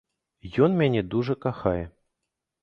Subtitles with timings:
[0.67, 1.85] Ён мяне дужа кахае.